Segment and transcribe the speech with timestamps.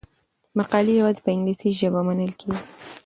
[0.57, 2.59] مقالې یوازې په انګلیسي ژبه منل کیږي.